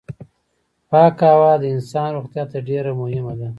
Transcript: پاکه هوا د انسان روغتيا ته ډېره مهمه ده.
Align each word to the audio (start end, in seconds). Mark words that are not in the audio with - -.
پاکه 0.89 1.25
هوا 1.33 1.53
د 1.59 1.63
انسان 1.75 2.07
روغتيا 2.15 2.43
ته 2.51 2.57
ډېره 2.69 2.91
مهمه 3.01 3.33
ده. 3.39 3.47